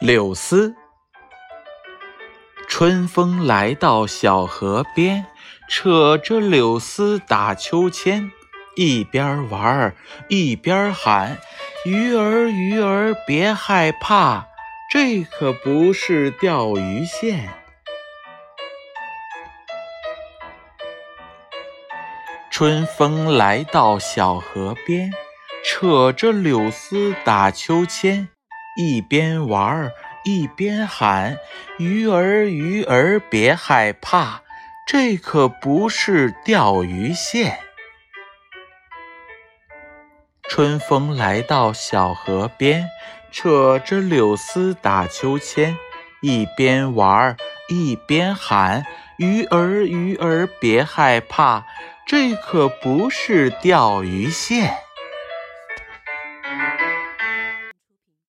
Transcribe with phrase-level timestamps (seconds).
[0.00, 0.76] 柳丝。
[2.68, 5.26] 春风来到小河边，
[5.68, 8.30] 扯着柳丝打秋千，
[8.76, 9.96] 一边玩
[10.28, 11.38] 一边喊
[11.84, 14.46] ：“鱼儿鱼儿别害怕，
[14.88, 17.48] 这可不是钓鱼线。”
[22.52, 25.12] 春风来到小河边，
[25.64, 28.28] 扯着柳丝打秋千，
[28.80, 29.92] 一边玩儿
[30.24, 31.36] 一边喊
[31.78, 34.42] ：“鱼儿鱼儿别害怕，
[34.86, 37.58] 这可不是钓鱼线。”
[40.48, 42.88] 春风来到小河边，
[43.32, 45.76] 扯着柳丝打秋千，
[46.22, 47.36] 一边玩儿
[47.68, 48.86] 一边喊
[49.18, 51.66] ：“鱼儿鱼儿别害怕，
[52.06, 54.72] 这可不是钓鱼线。”